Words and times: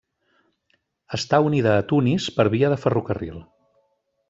Està 1.17 1.41
unida 1.49 1.75
a 1.81 1.85
Tunis 1.93 2.27
per 2.39 2.47
via 2.55 2.73
de 2.75 2.81
ferrocarril. 2.87 3.39